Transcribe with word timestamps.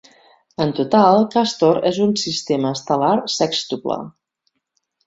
En 0.63 0.71
total, 0.79 1.21
Càstor 1.35 1.79
és 1.91 2.01
un 2.07 2.17
sistema 2.25 2.75
estel·lar 2.79 3.13
sèxtuple. 3.39 4.05